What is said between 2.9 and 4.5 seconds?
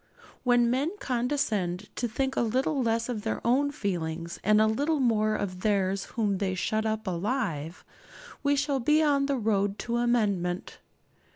of their own feelings,